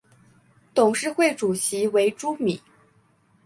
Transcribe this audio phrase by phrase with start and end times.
[0.73, 2.59] 董事会主席为朱敏。